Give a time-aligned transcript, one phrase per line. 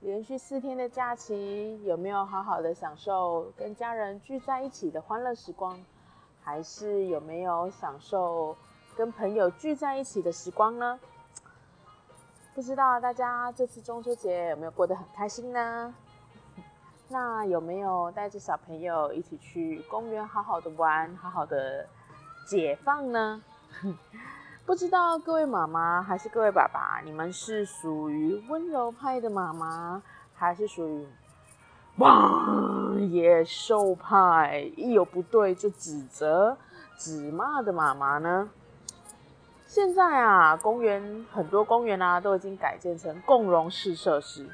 [0.00, 5.78] 连续四天的假期，有没有好好的享受跟家人聚在一起的欢乐时光？
[6.42, 8.56] 还是有没有享受
[8.96, 10.98] 跟朋友聚在一起的时光呢？
[12.54, 15.94] 不知道大家这次中秋节有没有过得很开心呢？
[17.08, 21.86] 那有没有带着小朋友一起去公园好好的玩，好好的
[22.48, 23.42] 解放呢？
[24.70, 30.00] 不知道各位妈妈还是各位爸爸，你们是属于温柔派的妈妈，
[30.32, 31.08] 还是属于
[31.96, 32.46] 哇
[33.10, 36.56] 野兽派，一有不对就指责、
[36.96, 38.48] 指骂的妈妈呢？
[39.66, 44.48] 现在啊，公园很多公园啊都已经改建成共融式设施，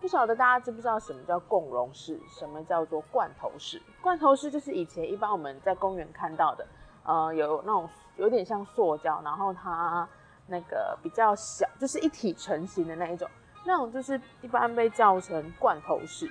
[0.00, 3.82] 不晓得大家知不知道什么叫共融式，什么叫做罐头式？
[4.00, 6.66] 罐头式就是以前一般我们在公园看到的。
[7.06, 10.08] 呃，有那种有点像塑胶，然后它
[10.46, 13.28] 那个比较小，就是一体成型的那一种，
[13.64, 16.30] 那种就是一般被叫成罐头式。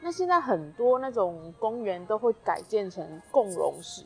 [0.00, 4.04] 那现在很多那种公园都会改建成共融式。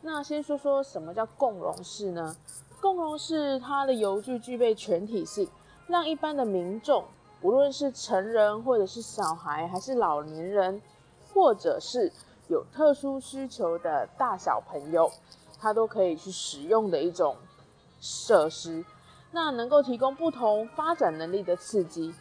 [0.00, 2.34] 那先说说什么叫共融式呢？
[2.80, 5.48] 共融式它的游具具备全体性，
[5.86, 7.04] 让一般的民众，
[7.40, 10.82] 无论是成人或者是小孩，还是老年人，
[11.32, 12.10] 或者是
[12.48, 15.10] 有特殊需求的大小朋友，
[15.62, 17.36] 他都可以去使用的一种
[18.00, 18.84] 设施，
[19.30, 22.12] 那能够提供不同发展能力的刺激，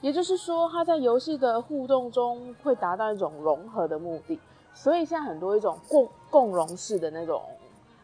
[0.00, 4.40] 也就是说，它在游戏的互动中会达到一种融合的目的。
[4.72, 7.42] 所以现在很多一种共共融式的那种，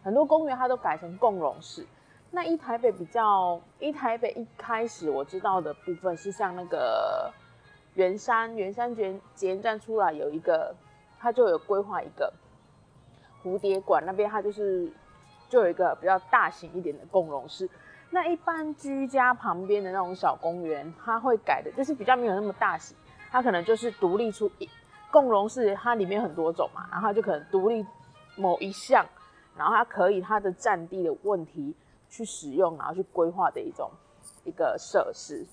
[0.02, 1.86] 很多公园它都改成共融式。
[2.31, 7.32] 那一台北比较，一台北一开始我知道的部分是像那个
[7.94, 10.75] 圆山，圆山捷捷运站出来有一个。
[11.25, 12.32] 它就有规划一个
[13.42, 14.91] 蝴蝶馆那边，它就是
[15.48, 17.69] 就有一个比较大型一点的共融式。
[18.10, 22.97] 那一般居家旁边的那种小公园，它会改的，就是比较没有那么大型，
[23.31, 24.69] 它可能就是独立出一
[25.10, 27.86] 共融式，它里面很多种嘛，然后就可能独立
[28.36, 29.06] 某一项，
[29.56, 31.75] 然后它可以它的占地的问题
[32.10, 33.91] 去使用，然后去规划的一种
[34.44, 35.47] 一个设施。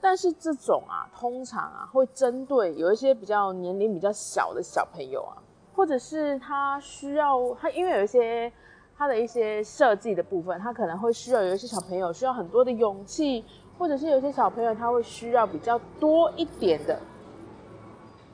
[0.00, 5.36] 但是这种啊，通常啊，会针对有一些比较年龄比较小的小朋友啊，
[5.74, 8.52] 或者是他需要他，因为有一些
[8.96, 13.44] 他的一些设计的部分，他可能会需要有一些小朋友需要很多的勇气，
[13.78, 17.00] 或者是有些小朋友他会需要比较多一点的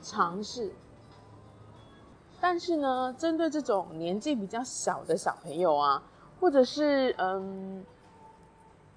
[0.03, 0.73] 尝试。
[2.41, 6.03] 但是呢，针对这种年纪比较小的小朋友啊，
[6.41, 7.85] 或者是嗯，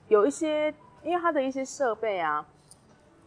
[0.08, 0.74] 有一些
[1.04, 2.46] 因为他的一些设备啊。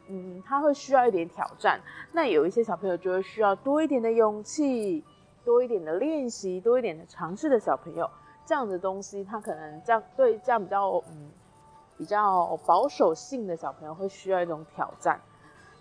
[0.09, 1.81] 嗯，他会需要一点挑战。
[2.13, 5.05] 那有一些小朋友就会需要多一点的勇气，
[5.45, 8.09] 多一点的练习，多一点的尝试的小朋友，
[8.45, 11.31] 这样的东西，他可能这样对这样比较嗯
[11.97, 15.21] 比较保守性的小朋友会需要一种挑战。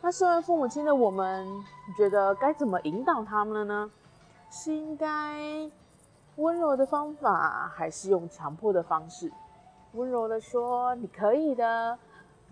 [0.01, 1.45] 那身为父母亲的我们，
[1.87, 3.91] 你觉得该怎么引导他们了呢？
[4.49, 5.69] 是应该
[6.37, 9.31] 温柔的方法，还是用强迫的方式？
[9.93, 11.97] 温柔的说你可以的，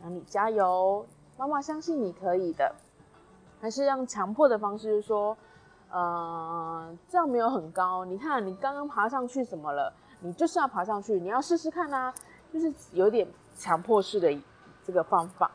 [0.01, 1.05] 那你加油。
[1.39, 2.75] 妈妈相信你可以的，
[3.61, 5.37] 还是用强迫的方式就说，
[5.89, 8.03] 呃，这样没有很高。
[8.03, 9.93] 你看你刚刚爬上去什么了？
[10.19, 12.13] 你就是要爬上去，你要试试看啊，
[12.51, 14.37] 就是有点强迫式的
[14.83, 15.49] 这个方法。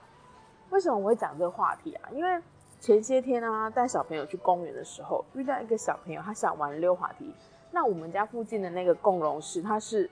[0.71, 2.09] 为什么我会讲这个话题啊？
[2.13, 2.43] 因为
[2.81, 7.31] 前些天啊，带小朋友去公园的时候，遇到一个小朋友，他想玩溜滑梯。
[7.73, 10.11] 那我们家附近的那个共融室，它是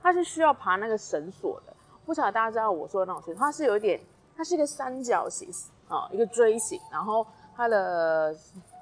[0.00, 1.74] 它是需要爬那个绳索的。
[2.06, 4.00] 不晓得大家知道我说的那种绳，它是有点。
[4.36, 5.48] 它是一个三角形
[5.88, 8.34] 啊，一个锥形，然后它的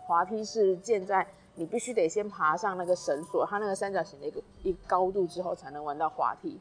[0.06, 6.60] 滑梯是建在你必须得先爬上那个绳索，它那个三角形的一个一高度之后才能玩到滑梯。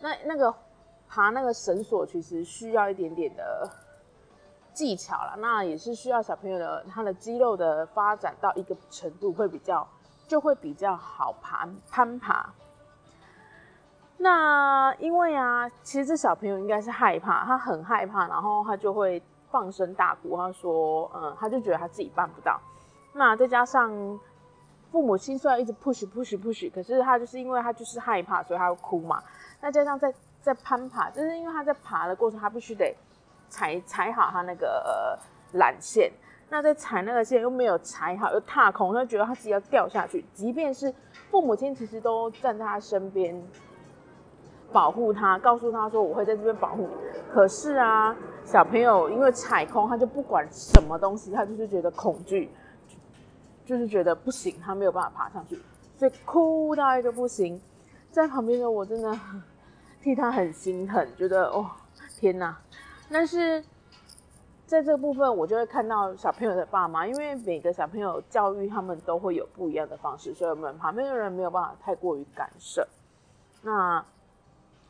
[0.00, 0.54] 那那个
[1.08, 3.68] 爬那个绳索其实需要一点点的
[4.72, 9.86] 技巧了，那也是需要小朋友的他的肌肉的发展到一个程度会比较
[10.28, 12.52] 就会比较好爬攀爬。
[14.24, 20.34] 那因为啊，其实这小朋友应该是害怕，他很害怕，然后他就会放声大哭。
[20.34, 22.58] 他说：“嗯，他就觉得他自己办不到。”
[23.12, 24.18] 那再加上
[24.90, 29.22] 父母亲虽然一直 push push push，可是他就是因为他就是害怕，所以他会哭嘛。
[29.60, 30.10] 那加上在
[30.40, 32.96] 在攀爬，就是因为他在爬的过程，他必须得
[33.50, 35.18] 踩踩好他那个
[35.52, 36.10] 缆线。
[36.48, 40.24] 那在踩那个线又没有踩好，又踏空，他觉得他自己要掉下去。
[40.32, 40.90] 即便是
[41.30, 43.38] 父母亲其实都站在他身边
[44.74, 46.88] 保护他，告诉他说我会在这边保护你。
[47.32, 52.50] 可是啊，小朋友因为踩空，他就不管什么东西，他就是觉得恐惧，
[53.64, 55.58] 就是觉得不行，他没有办法爬上去，
[55.96, 57.60] 所以哭到一个不行。
[58.10, 59.16] 在旁边的我真的
[60.02, 61.70] 替他很心疼，觉得哦
[62.18, 62.58] 天哪！
[63.10, 63.64] 但是。
[64.66, 72.84] 在这部分，我就会看到小朋友的爸妈，因为每个小朋友教育他们都会有不一样的方式，所以我们旁边的人没有办法太过于干涉。
[73.62, 74.02] 那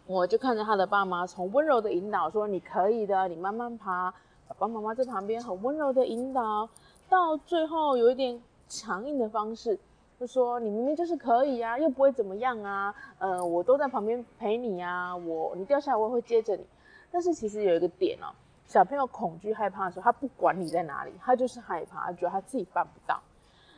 [0.07, 4.13] 我就看着他的爸妈从温柔的引导，说你可以的，你慢慢爬。
[4.47, 6.69] 爸爸妈妈在旁边很温柔的引导，
[7.09, 9.79] 到最后有一点强硬的方式，
[10.21, 16.67] 就说你明明就是可以啊，又不会怎么样啊，呃，我都在旁边陪你啊，我你掉下来我也会接着你。
[17.11, 18.27] 但是其实有一个点哦。
[18.67, 23.21] 小朋友恐惧害怕的时候，他不管你在哪里，他就是害怕，他觉得他自己办不到。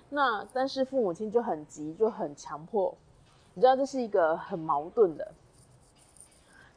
[0.08, 2.94] 那但是父母亲就很急，就很强迫。
[3.54, 5.32] 你知道这是一个很矛盾的，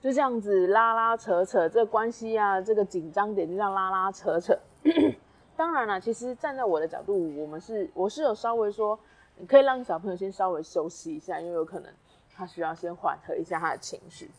[0.01, 4.57] 就这样子拉拉扯扯，这个关系啊，这个紧张点就这样拉拉扯扯。
[5.57, 8.97] 当然了，其实站在我的角度，我们是我是有稍微说，
[9.35, 11.91] 你可以让小朋友先稍微休息一下，因为有可能
[12.33, 14.31] 他需要先缓和一下他的情绪。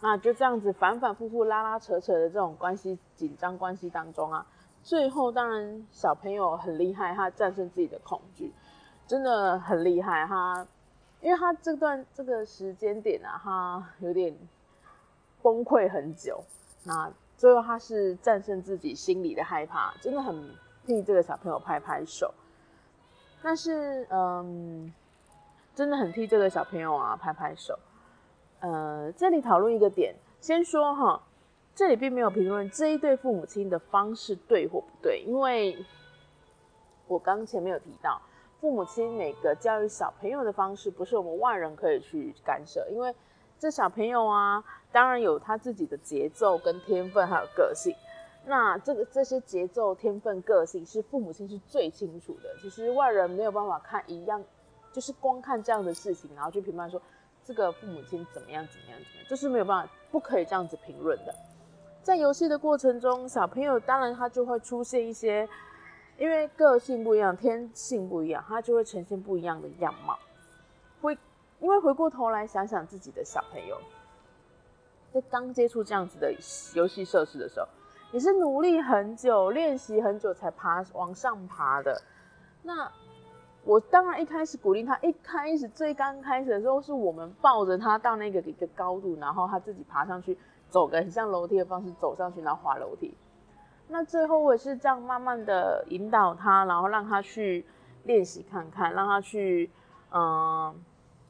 [0.00, 4.46] 那就这样子反反复复拉拉扯扯的这种关系紧张关系当中啊，
[4.82, 8.50] 最后当然小朋友很厉害，他战胜自己的恐惧，
[9.06, 10.66] 真的很厉害哈，
[11.22, 14.36] 因为他这段这个时间点啊，他有点
[15.40, 16.42] 崩溃很久，
[16.84, 20.54] 那最后他是战胜自己心里的害怕，真的很
[20.84, 22.34] 替这个小朋友拍拍手，
[23.40, 24.92] 但是嗯，
[25.76, 27.78] 真的很替这个小朋友啊拍拍手。
[28.58, 31.22] 呃，这里讨论一个点，先说哈，
[31.72, 35.84] 这里并没有评论这一对父母亲的方式对或不对，因为
[37.06, 38.20] 我刚前面有提到，
[38.62, 43.12] 父母亲每个教育小朋友的方式不是我们外人可以去干涉，因为
[43.58, 44.62] 这小朋友啊，
[44.92, 47.92] 当然有他自己的节奏跟天分还有个性，
[48.46, 54.40] 那这个这些节奏、天分、个性是父母亲是最清楚的，其实外人没有办法看一样，
[54.92, 57.02] 就是光看这样的事情，然后去评判说。
[57.44, 58.64] 这个父母亲怎么样？
[58.68, 58.96] 怎么样？
[59.00, 59.28] 怎么样？
[59.28, 61.34] 就是没有办法，不可以这样子评论的。
[62.00, 65.48] 在游戏的过程中，小朋友当然他就会出现一些，
[66.18, 70.18] 因为个性不一样，天性不一样，他就会呈现不一样的样貌。
[71.00, 71.16] 会，
[71.60, 73.76] 因为回过头来想想自己的小朋友，
[75.12, 76.32] 在刚接触这样子的
[76.74, 77.66] 游戏设施的时候，
[78.12, 82.02] 也是努力很久、练习很久才爬往上爬的。
[82.62, 82.90] 那。
[83.64, 90.36] 我当然一开始鼓励他，一开始最刚开始的时候，是我们抱着他到那个一个高度，然后他自己爬上去，
[90.68, 93.14] 走个很像楼梯的方式走上去，然后滑楼梯。
[93.92, 97.64] 那最后我也是这样慢慢的引导他，然后让他去
[98.04, 99.70] 练习看看，让他去，
[100.10, 100.74] 嗯，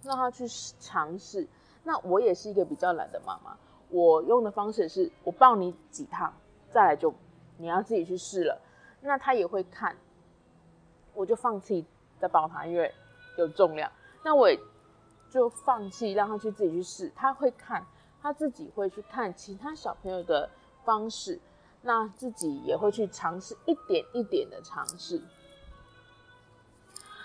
[0.04, 0.46] 让他去
[0.78, 1.46] 尝试。
[1.82, 3.56] 那我也是一个比较懒的妈妈，
[3.90, 6.32] 我用的方式是我抱你几趟，
[6.70, 7.12] 再来就
[7.58, 8.60] 你要自己去试了。
[9.00, 9.96] 那他也会看，
[11.14, 11.84] 我就放弃。
[12.20, 12.94] 再抱他，因为
[13.36, 13.90] 有重量，
[14.22, 14.56] 那我也
[15.28, 17.10] 就放弃让他去自己去试。
[17.16, 17.84] 他会看，
[18.22, 20.48] 他自己会去看其他小朋友的
[20.84, 21.40] 方式，
[21.82, 25.20] 那自己也会去尝试一点一点的尝试。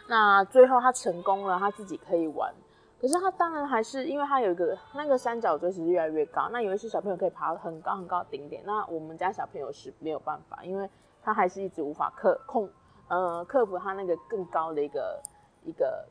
[0.07, 2.53] 那最后他成功了，他自己可以玩。
[2.99, 10.89] 可是他当然还是，因为他有一个那个三角锥其实越来越高，那有一些小朋友可以爬很高很高的顶点，那我们家小朋友是没有办法，因为
[11.21, 12.67] 他还是一直无法克控。
[13.09, 15.21] 呃，克服他那个更高的一个
[15.63, 16.05] 一个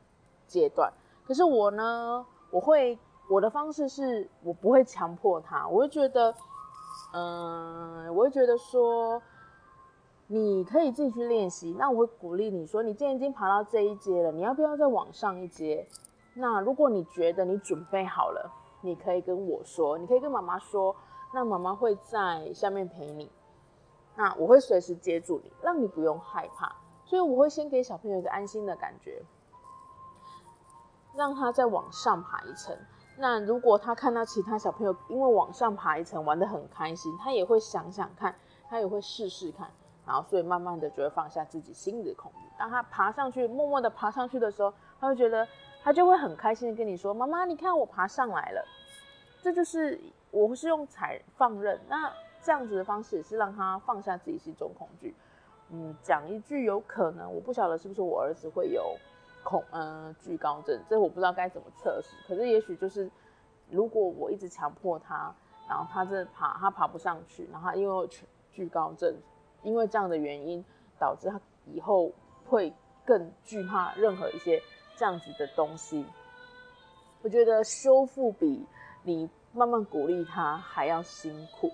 [0.47, 0.91] 阶段。
[1.27, 2.97] 可是我呢，我会
[3.29, 6.33] 我的方式是我不会强迫他，我会觉得，
[7.13, 9.21] 嗯，我会觉得说，
[10.27, 11.73] 你可以自己去练习。
[11.79, 15.87] 那我会鼓励你说，你既然已经爬到这一阶了，你要不要再往上一阶？
[16.33, 20.95] 那如果你觉得你准备好了，你可以跟我说，你可以跟妈妈说，
[21.33, 23.31] 那妈妈会在下面陪你。
[24.15, 26.75] 那我会随时接住你，让你不用害怕。
[27.05, 29.23] 所以我会先给小朋友一个安心的感觉，
[31.15, 32.77] 让他再往上爬一层。
[33.19, 38.35] 那如果他看到其他小朋友因为往上爬一层玩得很开心，他也会想想看，
[38.69, 39.67] 他也会试试看，
[40.05, 42.47] 然后所以慢慢的就会放下自己心里的恐惧。
[42.59, 45.47] 当他爬上去，默默的爬上去的时候，他会觉得
[45.83, 48.63] 他就会很开心的跟你说：“妈妈，你看我爬上来了。”
[49.41, 55.15] 这就是我是用踩放任，那这样子的方式也是让他放下自己心中恐惧。
[55.69, 58.95] 嗯，讲一句有可能，我不晓得是不是我儿子会有
[59.47, 62.17] 恐嗯惧高症，这我不知道该怎么测试。
[62.27, 63.09] 可是也许就是，
[63.69, 65.33] 如果我一直强迫他，
[65.69, 68.09] 然后他这爬他爬不上去，然后他因为
[68.51, 69.15] 惧高症，
[69.63, 70.61] 因为这样的原因，
[70.99, 72.11] 导致他以后
[72.45, 72.73] 会
[73.05, 74.61] 更惧怕任何一些
[74.97, 76.05] 这样子的东西。
[77.21, 78.65] 我觉得修复比
[79.03, 81.71] 你慢慢鼓励他还要辛苦。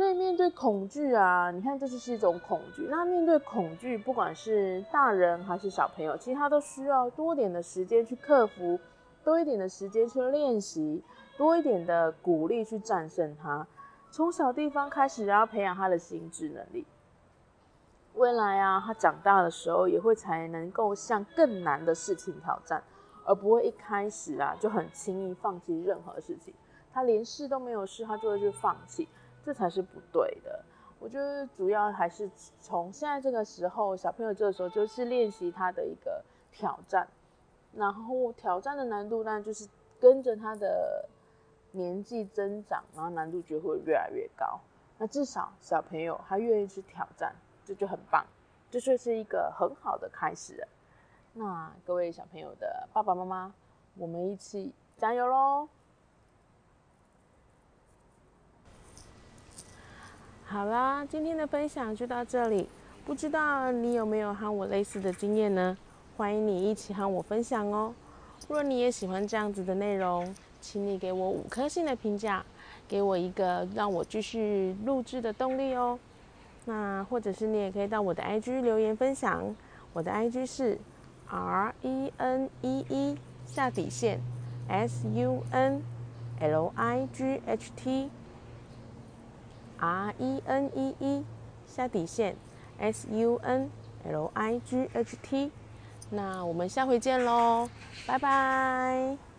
[0.00, 2.86] 所以面对恐惧啊，你看这就是一种恐惧。
[2.88, 8.80] 那面对恐惧，不管是大人还是小朋友，其实他都需要多点的时间去克服，
[9.22, 11.04] 多一点的时间去练习，
[11.36, 13.66] 多一点的鼓励去战胜它。
[14.10, 16.86] 从小地方开始，然后培养他的心智能力。
[18.14, 22.82] 未来啊，他长大的时候也会才能够向更难的事情挑战，
[23.26, 26.54] 而不会一开始啊就很轻易放弃任何事情。
[26.90, 29.06] 他连试都没有试，他就会去放弃。
[29.44, 30.64] 这才是不对的。
[30.98, 32.30] 我觉得主要还是
[32.60, 37.08] 从现在这个时候，小朋友这个时候就是练习他的一个挑战，
[37.72, 39.66] 然后挑战的难度呢就是
[39.98, 41.08] 跟着他的
[41.72, 44.60] 年纪增长，然后难度就会越来越高。
[44.98, 48.26] 那至少小朋友他愿意去挑战，这就很棒，
[48.70, 50.68] 这就是一个很好的开始。
[51.32, 53.54] 那各位小朋友的爸爸妈妈，
[53.96, 55.66] 我们一起加油喽！
[60.52, 62.68] 好啦，今天的分享就到这里。
[63.06, 65.78] 不知道你有没有和我类似的经验呢？
[66.16, 67.94] 欢迎你一起和我分享哦。
[68.48, 72.44] 若你也喜欢这样子的内容，请你给我五颗星的评价，
[72.88, 75.96] 给我一个让我继续录制的动力哦。
[76.64, 79.54] 那或者是你也可以到我的 IG 留言分享，
[79.92, 80.76] 我的 IG 是
[81.28, 83.16] R E N E E
[83.46, 84.18] 下底线
[84.66, 85.80] S U N
[86.40, 88.10] L I G H T。
[89.80, 91.24] R E N E E
[91.66, 92.36] 下底线
[92.78, 93.70] S U N
[94.04, 95.50] L I G H T，
[96.10, 97.68] 那我们下回见喽，
[98.06, 99.29] 拜拜。